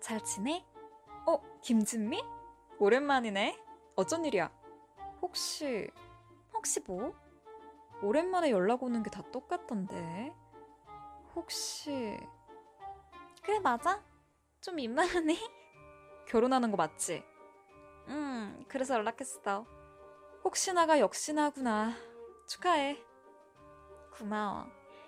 잘 0.00 0.22
지내? 0.22 0.64
어, 1.26 1.40
김진미? 1.62 2.22
오랜만이네. 2.78 3.58
어쩐 3.96 4.24
일이야? 4.24 4.50
혹시, 5.22 5.88
혹시 6.52 6.80
뭐? 6.80 7.14
오랜만에 8.02 8.50
연락 8.50 8.82
오는 8.82 9.02
게 9.02 9.10
다 9.10 9.22
똑같던데. 9.30 10.34
혹시, 11.34 12.18
그래, 13.42 13.58
맞아. 13.60 14.02
좀 14.60 14.76
민망하네. 14.76 15.36
결혼하는 16.28 16.70
거 16.70 16.76
맞지? 16.76 17.22
음, 18.08 18.64
그래서 18.68 18.94
연락했어. 18.94 19.66
혹시나가 20.44 20.98
역시나구나. 21.00 21.92
축하해. 22.48 23.02
고마워. 24.16 24.66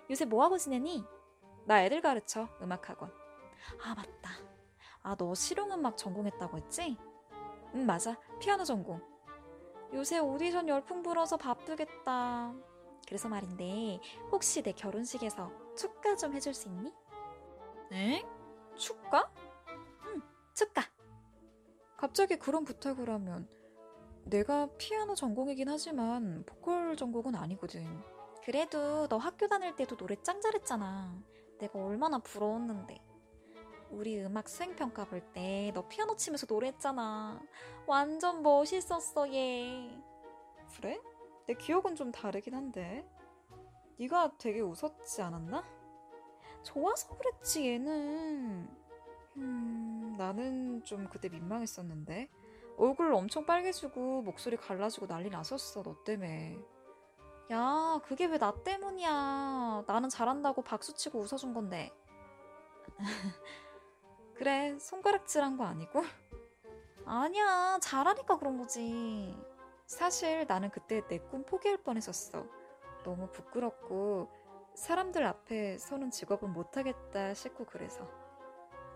요새 0.09 0.25
뭐하고 0.25 0.57
지내니? 0.57 1.05
나 1.65 1.83
애들 1.83 2.01
가르쳐, 2.01 2.47
음악학원. 2.61 3.11
아, 3.83 3.93
맞다. 3.95 4.31
아, 5.07 5.15
너 5.15 5.33
실용음악 5.33 5.95
전공했다고 5.95 6.57
했지? 6.57 6.97
응, 7.75 7.85
맞아. 7.85 8.17
피아노 8.41 8.65
전공. 8.65 8.99
요새 9.93 10.19
오디션 10.19 10.67
열풍 10.67 11.01
불어서 11.01 11.37
바쁘겠다. 11.37 12.53
그래서 13.07 13.29
말인데, 13.29 14.01
혹시 14.33 14.61
내 14.61 14.73
결혼식에서 14.73 15.49
축가 15.77 16.17
좀 16.17 16.33
해줄 16.33 16.53
수 16.53 16.67
있니? 16.67 16.93
에? 17.93 18.25
축가? 18.75 19.31
응, 20.07 20.21
축가. 20.53 20.81
갑자기 21.95 22.35
그런 22.35 22.65
부탁을 22.65 23.09
하면 23.09 23.47
내가 24.25 24.67
피아노 24.77 25.15
전공이긴 25.15 25.69
하지만 25.69 26.43
보컬 26.45 26.97
전공은 26.97 27.33
아니거든. 27.33 28.03
그래도 28.43 29.07
너 29.07 29.15
학교 29.15 29.47
다닐 29.47 29.73
때도 29.73 29.95
노래 29.95 30.21
짱 30.21 30.41
잘했잖아. 30.41 31.17
내가 31.59 31.79
얼마나 31.79 32.19
부러웠는데. 32.19 33.06
우리 33.91 34.19
음악 34.23 34.49
수행평가 34.49 35.05
볼 35.05 35.21
때 35.33 35.71
너 35.73 35.87
피아노 35.87 36.15
치면서 36.15 36.45
노래했잖아. 36.49 37.41
완전 37.85 38.41
멋있었어, 38.43 39.31
얘. 39.33 39.89
그래? 40.75 40.99
내 41.47 41.53
기억은 41.53 41.95
좀 41.95 42.11
다르긴 42.11 42.53
한데. 42.55 43.07
네가 43.99 44.33
되게 44.37 44.61
웃었지 44.61 45.21
않았나? 45.21 45.63
좋아서 46.63 47.15
그랬지, 47.17 47.67
얘는. 47.67 48.69
음, 49.37 50.15
나는 50.17 50.83
좀 50.83 51.07
그때 51.09 51.29
민망했었는데. 51.29 52.29
얼굴 52.77 53.11
엄청 53.13 53.45
빨개지고 53.45 54.21
목소리 54.21 54.55
갈라지고 54.57 55.07
난리 55.07 55.29
났었어, 55.29 55.81
너 55.83 56.03
때문에. 56.03 56.59
야, 57.51 57.99
그게 58.03 58.25
왜 58.25 58.37
나 58.37 58.53
때문이야. 58.63 59.85
나는 59.87 60.09
잘한다고 60.09 60.61
박수치고 60.63 61.19
웃어준 61.19 61.53
건데. 61.53 61.91
그래, 64.37 64.77
손가락질한 64.79 65.57
거 65.57 65.63
아니고? 65.65 66.03
아니야, 67.05 67.79
잘하니까 67.81 68.37
그런 68.37 68.57
거지. 68.57 69.35
사실 69.85 70.45
나는 70.47 70.69
그때 70.69 71.01
내 71.07 71.19
꿈 71.19 71.45
포기할 71.45 71.77
뻔했었어. 71.77 72.45
너무 73.03 73.31
부끄럽고 73.31 74.29
사람들 74.75 75.25
앞에 75.25 75.77
서는 75.77 76.11
직업은 76.11 76.51
못하겠다 76.51 77.33
싶고 77.33 77.65
그래서. 77.65 78.07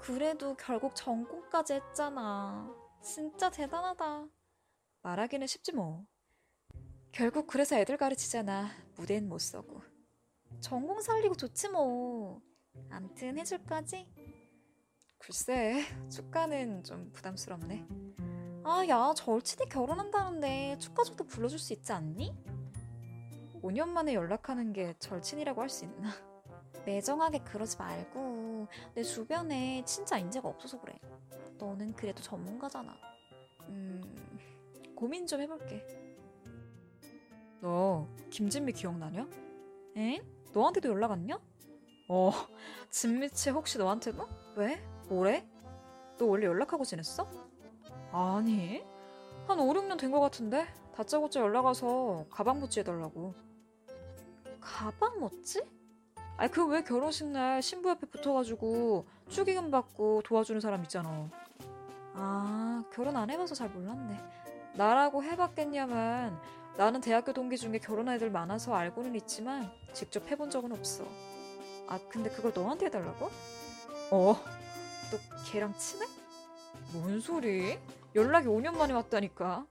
그래도 0.01 0.55
결국 0.55 0.95
전공까지 0.95 1.73
했잖아. 1.73 2.69
진짜 3.01 3.49
대단하다. 3.49 4.27
말하기는 5.01 5.47
쉽지 5.47 5.73
뭐. 5.73 6.05
결국 7.11 7.47
그래서 7.47 7.75
애들 7.77 7.97
가르치잖아. 7.97 8.69
무대는 8.95 9.27
못 9.29 9.39
서고. 9.39 9.81
전공 10.59 11.01
살리고 11.01 11.35
좋지 11.35 11.69
뭐. 11.69 12.41
암튼 12.89 13.37
해줄 13.37 13.63
거지? 13.65 14.07
글쎄, 15.21 15.83
축가는 16.09 16.83
좀 16.83 17.11
부담스럽네. 17.13 17.85
아, 18.63 18.83
야, 18.89 19.13
절친이 19.15 19.69
결혼한다는데 19.69 20.77
축가 20.79 21.03
정도 21.03 21.23
불러줄 21.25 21.59
수 21.59 21.73
있지 21.73 21.91
않니? 21.93 22.35
5년 23.61 23.89
만에 23.89 24.15
연락하는 24.15 24.73
게 24.73 24.95
절친이라고 24.97 25.61
할 25.61 25.69
수 25.69 25.85
있나? 25.85 26.09
매정하게 26.85 27.39
그러지 27.43 27.77
말고 27.77 28.67
내 28.95 29.03
주변에 29.03 29.83
진짜 29.85 30.17
인재가 30.17 30.49
없어서 30.49 30.79
그래. 30.81 30.97
너는 31.59 31.93
그래도 31.93 32.23
전문가잖아. 32.23 32.97
음, 33.69 34.01
고민 34.95 35.27
좀 35.27 35.41
해볼게. 35.41 35.85
너 37.61 38.07
김진미 38.31 38.73
기억나냐? 38.73 39.29
엥? 39.95 40.23
너한테도 40.51 40.89
연락 40.89 41.11
왔냐? 41.11 41.39
어, 42.09 42.31
진미채 42.89 43.51
혹시 43.51 43.77
너한테도? 43.77 44.27
왜? 44.55 44.83
뭐래? 45.11 45.45
너 46.17 46.25
원래 46.25 46.45
연락하고 46.45 46.85
지냈어? 46.85 47.27
아니, 48.13 48.81
한 49.45 49.59
5, 49.59 49.73
6년 49.73 49.99
된 49.99 50.09
것 50.09 50.21
같은데? 50.21 50.65
다짜고짜 50.95 51.41
연락 51.41 51.65
와서 51.65 52.25
가방 52.29 52.61
모찌 52.61 52.79
해달라고. 52.79 53.33
가방 54.61 55.19
멋지? 55.19 55.61
아니, 56.37 56.49
그 56.49 56.65
왜 56.65 56.81
결혼식 56.83 57.27
날 57.27 57.61
신부 57.61 57.89
옆에 57.89 58.07
붙어가지고 58.07 59.05
축의금 59.27 59.69
받고 59.69 60.21
도와주는 60.23 60.61
사람 60.61 60.81
있잖아. 60.83 61.29
아, 62.13 62.81
결혼 62.93 63.17
안 63.17 63.29
해봐서 63.29 63.53
잘 63.53 63.69
몰랐네. 63.69 64.17
나라고 64.75 65.23
해봤겠냐만, 65.23 66.39
나는 66.77 67.01
대학교 67.01 67.33
동기 67.33 67.57
중에 67.57 67.79
결혼한 67.79 68.15
애들 68.15 68.31
많아서 68.31 68.73
알고는 68.73 69.15
있지만, 69.15 69.69
직접 69.91 70.25
해본 70.31 70.49
적은 70.51 70.71
없어. 70.71 71.03
아, 71.87 71.99
근데 72.07 72.29
그걸 72.29 72.53
너한테 72.55 72.85
해달라고? 72.85 73.29
어, 74.11 74.35
너 75.11 75.17
걔랑 75.51 75.77
친해? 75.77 76.05
뭔 76.93 77.19
소리? 77.19 77.77
연락이 78.15 78.47
5년 78.47 78.77
만에 78.77 78.93
왔다니까. 78.93 79.67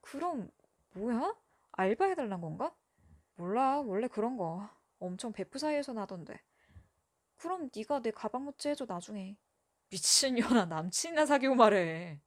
그럼, 0.00 0.50
뭐야? 0.94 1.34
알바 1.72 2.06
해달란 2.06 2.40
건가? 2.40 2.74
몰라, 3.34 3.80
원래 3.80 4.08
그런 4.08 4.38
거. 4.38 4.70
엄청 4.98 5.32
베프 5.32 5.58
사이에서 5.58 5.92
나던데. 5.92 6.40
그럼 7.36 7.68
네가 7.76 8.00
내 8.00 8.10
가방 8.10 8.44
모찌 8.44 8.70
해줘, 8.70 8.86
나중에. 8.86 9.36
미친년아, 9.90 10.64
남친이나 10.64 11.26
사귀고 11.26 11.56
말해. 11.56 12.18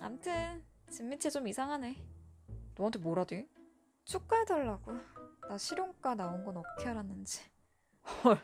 암튼, 0.00 0.64
진미채 0.90 1.28
좀 1.28 1.46
이상하네. 1.46 2.02
너한테 2.74 2.98
뭐라대? 3.00 3.46
축가해달라고. 4.04 4.92
나 5.46 5.58
실용과 5.58 6.14
나온 6.14 6.42
건 6.42 6.56
어떻게 6.56 6.88
알았는지. 6.88 7.42
헐, 8.24 8.40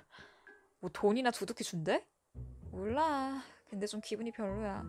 뭐 0.80 0.90
돈이나 0.92 1.30
두둑히 1.30 1.64
준대? 1.64 2.06
몰라. 2.72 3.42
근데 3.68 3.86
좀 3.86 4.00
기분이 4.00 4.32
별로야. 4.32 4.84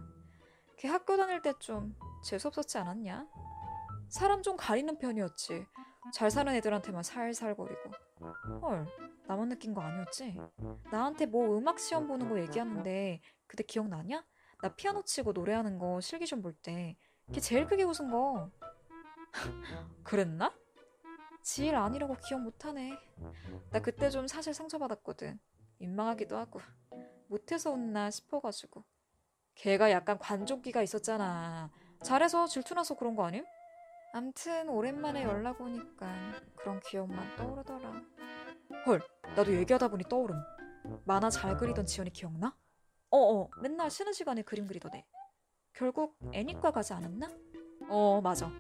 걔 0.78 0.88
학교 0.88 1.16
다닐 1.18 1.42
때 1.42 1.54
좀 1.60 1.96
재수없었지 2.24 2.78
않았냐? 2.78 3.28
사람 4.10 4.42
좀 4.42 4.56
가리는 4.58 4.98
편이었지. 4.98 5.66
잘 6.14 6.30
사는 6.32 6.54
애들한테만 6.54 7.04
살살거리고. 7.04 7.92
헐, 8.62 8.88
나만 9.28 9.50
느낀 9.50 9.74
거 9.74 9.82
아니었지? 9.82 10.38
나한테 10.92 11.26
뭐 11.26 11.58
음악 11.58 11.80
시험 11.80 12.08
보는 12.08 12.30
거 12.30 12.40
얘기하는데 12.40 13.22
그때 13.48 13.64
기억나냐? 13.64 14.24
나 14.62 14.76
피아노 14.76 15.04
치고 15.04 15.34
노래하는 15.34 15.78
거 15.78 16.00
실기 16.02 16.26
시험 16.26 16.42
볼 16.42 16.54
때 16.62 16.98
걔 17.32 17.40
제일 17.40 17.66
크게 17.66 17.84
웃은 17.84 18.10
거. 18.12 18.50
그랬나? 20.04 20.54
지일 21.42 21.76
아니라고 21.76 22.16
기억 22.18 22.42
못하네. 22.42 22.98
나 23.72 23.80
그때 23.82 24.10
좀 24.10 24.28
사실 24.28 24.54
상처받았거든. 24.54 25.40
민망하기도 25.80 26.38
하고. 26.38 26.60
못해서 27.34 27.72
웃나 27.72 28.12
싶어가지고. 28.12 28.84
걔가 29.56 29.90
약간 29.90 30.20
관종기가 30.20 30.84
있었잖아. 30.84 31.72
잘해서 32.04 32.46
질투나서 32.46 32.96
그런 32.96 33.16
거 33.16 33.26
아님? 33.26 33.44
암튼 34.14 34.70
오랜만에 34.70 35.24
연락 35.24 35.60
오니까 35.60 36.08
그런 36.56 36.80
기억만 36.82 37.36
떠오르더라. 37.36 38.02
헐, 38.86 39.02
나도 39.36 39.52
얘기하다 39.56 39.88
보니 39.88 40.04
떠오름. 40.08 40.38
만화 41.06 41.32
잘 41.32 41.58
그리던 41.58 41.88
지연이 41.88 42.12
기억나? 42.12 42.56
어어, 43.10 43.50
맨날 43.62 43.90
쉬는 43.90 44.14
시간에 44.14 44.44
그림 44.44 44.68
그리더래. 44.68 45.04
결국 45.74 46.16
애니과 46.34 46.70
가지 46.72 46.94
않았나? 46.94 47.30
어, 47.90 48.22
맞아. 48.22 48.52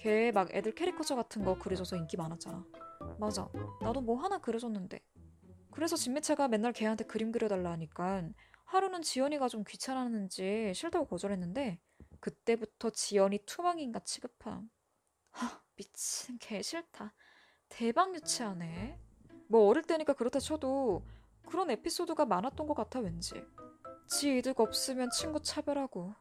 걔 0.00 0.32
막 0.32 0.48
애들 0.54 0.74
캐리커처 0.74 1.14
같은 1.16 1.44
거 1.44 1.58
그려줘서 1.58 1.96
인기 1.96 2.16
많았잖아. 2.16 2.64
맞아. 3.18 3.50
나도 3.82 4.00
뭐 4.00 4.16
하나 4.22 4.38
그려줬는데. 4.38 5.00
그래서 5.74 5.96
진미채가 5.96 6.46
맨날 6.48 6.72
걔한테 6.72 7.04
그림 7.04 7.32
그려달라 7.32 7.72
하니까 7.72 8.22
하루는 8.64 9.02
지연이가 9.02 9.48
좀 9.48 9.64
귀찮았는지 9.66 10.72
싫다고 10.74 11.06
거절했는데 11.06 11.80
그때부터 12.20 12.90
지연이 12.90 13.38
투망인가 13.44 13.98
취급함. 14.00 14.70
하, 15.30 15.60
미친 15.74 16.38
개 16.38 16.62
싫다. 16.62 17.12
대박 17.68 18.14
유치하네. 18.14 18.98
뭐 19.48 19.66
어릴 19.68 19.82
때니까 19.82 20.12
그렇다 20.12 20.38
쳐도 20.38 21.04
그런 21.46 21.70
에피소드가 21.70 22.24
많았던 22.24 22.66
것 22.68 22.74
같아 22.74 23.00
왠지. 23.00 23.34
지 24.08 24.38
이득 24.38 24.60
없으면 24.60 25.10
친구 25.10 25.40
차별하고. 25.42 26.14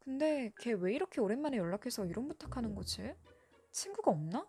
근데 0.00 0.52
걔 0.58 0.72
왜 0.72 0.92
이렇게 0.94 1.20
오랜만에 1.20 1.56
연락해서 1.56 2.04
이런 2.04 2.26
부탁하는 2.28 2.74
거지? 2.74 3.14
친구가 3.70 4.10
없나? 4.10 4.46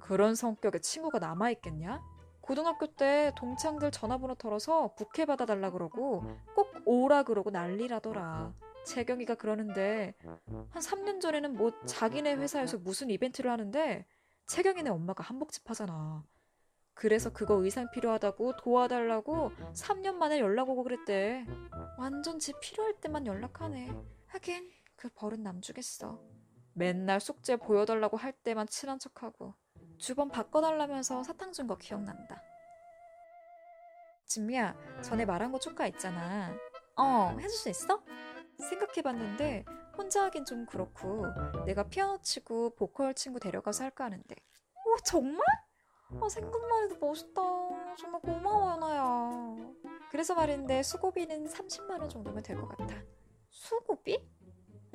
그런 0.00 0.34
성격의 0.34 0.82
친구가 0.82 1.18
남아있겠냐? 1.20 2.17
고등학교 2.48 2.86
때 2.86 3.30
동창들 3.36 3.90
전화번호 3.90 4.34
털어서 4.34 4.94
부케 4.94 5.26
받아달라 5.26 5.70
그러고 5.70 6.24
꼭 6.54 6.72
오라 6.86 7.24
그러고 7.24 7.50
난리라더라. 7.50 8.54
재경이가 8.86 9.34
그러는데 9.34 10.14
한 10.70 10.80
3년 10.82 11.20
전에는 11.20 11.58
뭐 11.58 11.78
자기네 11.84 12.36
회사에서 12.36 12.78
무슨 12.78 13.10
이벤트를 13.10 13.50
하는데 13.50 14.06
채경이네 14.46 14.88
엄마가 14.88 15.22
한복집 15.24 15.68
하잖아. 15.68 16.24
그래서 16.94 17.30
그거 17.30 17.62
의상 17.62 17.90
필요하다고 17.90 18.56
도와달라고 18.56 19.50
3년 19.74 20.14
만에 20.14 20.40
연락 20.40 20.70
오고 20.70 20.84
그랬대. 20.84 21.44
완전 21.98 22.38
지 22.38 22.54
필요할 22.62 22.94
때만 22.94 23.26
연락하네. 23.26 23.92
하긴 24.28 24.70
그 24.96 25.10
버릇 25.14 25.38
남주겠어. 25.38 26.18
맨날 26.72 27.20
숙제 27.20 27.56
보여달라고 27.56 28.16
할 28.16 28.32
때만 28.32 28.68
친한 28.68 28.98
척하고 28.98 29.52
주번 29.98 30.28
바꿔달라면서 30.30 31.22
사탕 31.24 31.52
준 31.52 31.66
거 31.66 31.76
기억난다. 31.76 32.42
진미야, 34.26 34.76
전에 35.02 35.24
말한 35.24 35.52
거 35.52 35.58
초카 35.58 35.86
있잖아. 35.88 36.54
어, 36.96 37.34
해줄 37.38 37.50
수 37.50 37.68
있어? 37.70 38.02
생각해봤는데 38.58 39.64
혼자 39.96 40.24
하긴 40.24 40.44
좀 40.44 40.66
그렇고 40.66 41.24
내가 41.64 41.84
피아노 41.88 42.20
치고 42.20 42.74
보컬 42.76 43.14
친구 43.14 43.40
데려가서 43.40 43.84
할까 43.84 44.04
하는데. 44.04 44.34
오, 44.84 44.96
정말? 45.04 45.40
아, 46.20 46.28
생각만 46.28 46.84
해도 46.84 46.96
멋있다. 46.98 47.42
정말 47.98 48.20
고마워, 48.22 48.70
연아야. 48.72 49.72
그래서 50.10 50.34
말인데 50.34 50.82
수고비는 50.82 51.46
30만 51.46 52.00
원 52.00 52.08
정도면 52.08 52.42
될 52.42 52.56
것 52.60 52.68
같아. 52.68 52.94
수고비? 53.50 54.26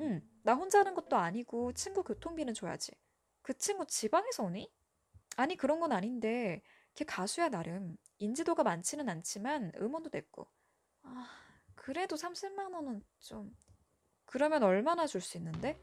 응, 0.00 0.22
나 0.42 0.54
혼자 0.54 0.80
하는 0.80 0.94
것도 0.94 1.16
아니고 1.16 1.72
친구 1.72 2.02
교통비는 2.02 2.54
줘야지. 2.54 2.92
그 3.42 3.56
친구 3.56 3.86
지방에서 3.86 4.44
오니? 4.44 4.70
아니, 5.36 5.56
그런 5.56 5.80
건 5.80 5.92
아닌데 5.92 6.62
걔 6.94 7.04
가수야 7.04 7.48
나름. 7.48 7.96
인지도가 8.18 8.62
많지는 8.62 9.08
않지만 9.08 9.72
음원도 9.80 10.10
냈고. 10.12 10.48
아, 11.02 11.28
그래도 11.74 12.16
30만 12.16 12.72
원은 12.74 13.02
좀... 13.18 13.54
그러면 14.26 14.62
얼마나 14.62 15.06
줄 15.06 15.20
수 15.20 15.36
있는데? 15.38 15.78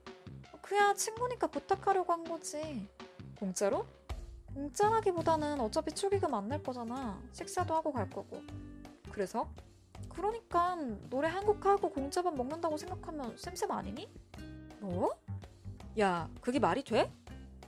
그야 0.61 0.93
친구니까 0.93 1.47
부탁하려고 1.47 2.11
한 2.13 2.23
거지. 2.23 2.87
공짜로? 3.37 3.85
공짜라기보다는 4.53 5.59
어차피 5.61 5.91
축의금 5.93 6.33
안 6.33 6.47
낼 6.47 6.61
거잖아. 6.63 7.21
식사도 7.33 7.73
하고 7.75 7.91
갈 7.93 8.09
거고. 8.09 8.41
그래서? 9.11 9.49
그러니까 10.09 10.75
노래 11.09 11.27
한 11.29 11.45
곡 11.45 11.65
하고 11.65 11.89
공짜밥 11.89 12.35
먹는다고 12.35 12.77
생각하면 12.77 13.37
쌤쌤 13.37 13.71
아니니? 13.71 14.09
뭐? 14.79 15.11
야, 15.99 16.29
그게 16.41 16.59
말이 16.59 16.83
돼? 16.83 17.11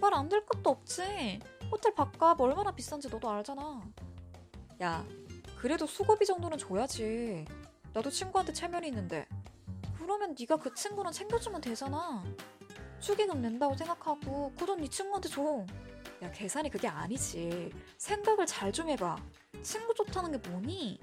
말 0.01 0.13
안 0.13 0.27
될 0.29 0.45
것도 0.45 0.69
없지. 0.69 1.39
호텔 1.73 1.91
밥값 1.95 2.39
얼마나 2.39 2.71
비싼지 2.71 3.09
너도 3.09 3.27
알잖아. 3.31 3.81
야, 4.83 5.03
그래도 5.57 5.87
수고비 5.87 6.23
정도는 6.23 6.55
줘야지. 6.59 7.45
나도 7.93 8.11
친구한테 8.11 8.53
체면이 8.53 8.87
있는데. 8.89 9.27
그러면 9.97 10.35
네가 10.39 10.57
그 10.57 10.71
친구는 10.75 11.11
챙겨주면 11.11 11.61
되잖아. 11.61 12.23
축의금 12.99 13.41
낸다고 13.41 13.75
생각하고 13.75 14.51
그 14.55 14.65
돈 14.67 14.79
네 14.81 14.87
친구한테 14.87 15.29
줘. 15.29 15.65
야, 16.21 16.31
계산이 16.31 16.69
그게 16.69 16.87
아니지. 16.87 17.71
생각을 17.97 18.45
잘 18.45 18.71
좀 18.71 18.89
해봐. 18.89 19.15
친구 19.63 19.95
좋다는 19.95 20.31
게 20.39 20.49
뭐니? 20.49 20.99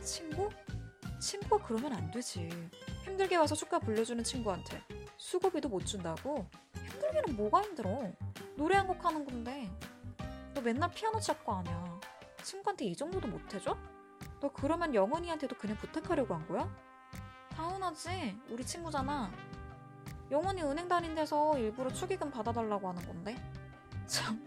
친구? 0.00 0.48
친구가 1.20 1.66
그러면 1.66 1.92
안 1.92 2.10
되지. 2.12 2.48
힘들게 3.04 3.34
와서 3.34 3.56
축가 3.56 3.80
불려주는 3.80 4.22
친구한테 4.22 4.80
수고비도 5.16 5.68
못 5.68 5.84
준다고? 5.84 6.46
힘들기는 6.88 7.36
뭐가 7.36 7.62
힘들어? 7.62 8.12
노래 8.54 8.76
한 8.76 8.86
곡 8.86 9.04
하는 9.04 9.24
건데. 9.24 9.68
너 10.64 10.72
맨날 10.72 10.90
피아노 10.90 11.20
칠거 11.20 11.56
아니야. 11.56 12.00
친구한테 12.42 12.86
이 12.86 12.96
정도도 12.96 13.28
못 13.28 13.52
해줘? 13.52 13.76
너 14.40 14.50
그러면 14.50 14.94
영원이한테도 14.94 15.58
그냥 15.58 15.76
부탁하려고 15.76 16.32
한 16.34 16.48
거야? 16.48 16.66
당연하지. 17.50 18.40
우리 18.48 18.64
친구잖아. 18.64 19.30
영원이 20.30 20.62
은행 20.62 20.88
다닌 20.88 21.14
데서 21.14 21.58
일부러 21.58 21.92
축의금 21.92 22.30
받아달라고 22.30 22.88
하는 22.88 23.06
건데. 23.06 23.36
참. 24.06 24.42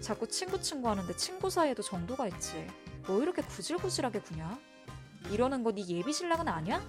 자꾸 0.00 0.26
친구 0.26 0.58
친구 0.58 0.88
하는데 0.88 1.14
친구 1.14 1.50
사이에도 1.50 1.82
정도가 1.82 2.26
있지. 2.28 2.66
뭐 3.06 3.20
이렇게 3.20 3.42
구질구질하게 3.42 4.20
구냐? 4.20 4.58
이러는 5.30 5.62
거 5.62 5.72
네 5.72 5.86
예비 5.86 6.14
신랑은 6.14 6.48
아니야? 6.48 6.80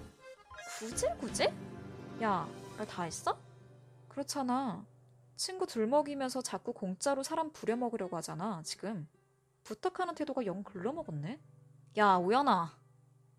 구질구질? 0.80 1.54
야, 2.24 2.48
말 2.78 2.88
다 2.88 3.04
했어? 3.04 3.38
그렇잖아. 4.08 4.86
친구 5.42 5.66
둘 5.66 5.88
먹이면서 5.88 6.44
자꾸 6.44 6.72
공짜로 6.72 7.24
사람 7.24 7.52
부려먹으려고 7.52 8.16
하잖아, 8.16 8.62
지금. 8.64 9.08
부탁하는 9.64 10.14
태도가 10.14 10.46
영 10.46 10.62
글러먹었네. 10.64 11.40
야, 11.98 12.16
우연아. 12.18 12.78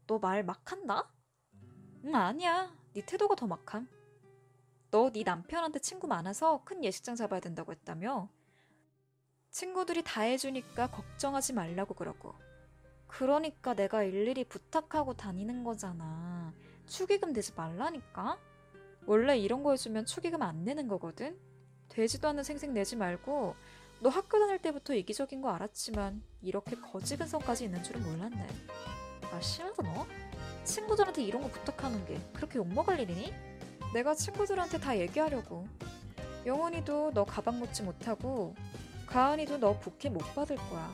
너 0.08 0.19
말 0.19 0.43
막 0.43 0.72
한다? 0.72 1.08
응, 2.04 2.12
아니야. 2.16 2.75
네 2.93 3.02
태도가 3.06 3.37
더 3.37 3.46
막함. 3.46 3.88
너 4.90 5.10
네 5.12 5.22
남편한테 5.22 5.78
친구 5.78 6.08
많아서 6.08 6.64
큰 6.64 6.82
예식장 6.82 7.14
잡아야 7.14 7.38
된다고 7.38 7.70
했다며? 7.70 8.28
친구들이 9.50 10.02
다 10.02 10.22
해주니까 10.22 10.90
걱정하지 10.90 11.52
말라고 11.52 11.94
그러고. 11.94 12.34
그러니까 13.06 13.75
내가 13.75 14.02
일일이 14.02 14.43
부탁하고 14.43 15.14
다니는 15.14 15.62
거잖아. 15.62 16.52
축의금 16.88 17.32
내지 17.32 17.55
말라니까? 17.55 18.40
원래 19.06 19.38
이런 19.38 19.62
거 19.62 19.70
해주면 19.70 20.06
축의금 20.06 20.43
안 20.43 20.64
내는 20.64 20.88
거거든? 20.88 21.38
되지도 21.93 22.29
않는 22.29 22.43
생색 22.43 22.71
내지 22.73 22.97
말고 22.97 23.55
너 24.00 24.09
학교 24.09 24.39
다닐 24.39 24.59
때부터 24.61 24.94
이기적인 24.94 25.41
거 25.43 25.50
알았지만 25.50 26.23
이렇게 26.41 26.77
거지근성까지 26.77 27.65
있는 27.65 27.83
줄은 27.83 28.03
몰랐네. 28.03 28.47
아 29.33 29.41
심하다 29.41 29.83
너? 29.83 30.06
친구들한테 30.65 31.23
이런 31.23 31.43
거 31.43 31.49
부탁하는 31.49 32.05
게 32.06 32.21
그렇게 32.33 32.59
욕먹을 32.59 32.99
일이니? 33.00 33.33
내가 33.94 34.15
친구들한테 34.15 34.79
다 34.81 34.99
얘기하려고. 34.99 35.67
영원이도 36.47 37.12
너 37.15 37.25
가방 37.25 37.61
놓지 37.61 37.83
못하고 37.85 38.55
가은이도 39.06 39.59
너 39.59 39.79
부케 39.79 40.09
못 40.09 40.19
받을 40.35 40.56
거야. 40.56 40.91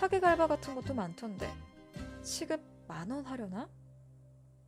하객 0.00 0.24
알바 0.24 0.46
같은 0.46 0.74
것도 0.74 0.94
많던데 0.94 1.50
시급 2.22 2.60
만 2.88 3.10
원 3.10 3.26
하려나? 3.26 3.68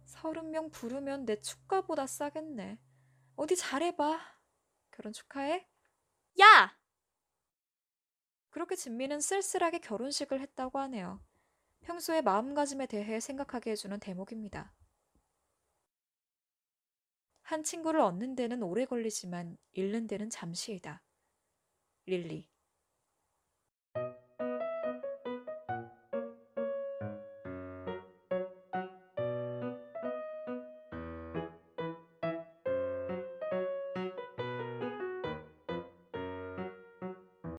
서른 0.05 0.51
명 0.51 0.71
부르면 0.71 1.25
내 1.25 1.41
축가보다 1.41 2.07
싸겠네. 2.07 2.79
어디 3.37 3.57
잘해봐. 3.57 4.36
결혼 4.97 5.13
축하해? 5.13 5.69
야! 6.41 6.79
그렇게 8.49 8.75
진미는 8.75 9.21
쓸쓸하게 9.21 9.81
결혼식을 9.81 10.41
했다고 10.41 10.79
하네요. 10.79 11.23
평소의 11.83 12.23
마음가짐에 12.23 12.87
대해 12.87 13.21
생각하게 13.21 13.73
해주는 13.73 14.00
대목입니다. 14.00 14.75
한 17.43 17.62
친구를 17.62 18.00
얻는 18.00 18.35
데는 18.35 18.62
오래 18.62 18.87
걸리지만 18.87 19.59
잃는 19.73 20.07
데는 20.07 20.31
잠시이다. 20.31 21.03
릴리 22.07 22.49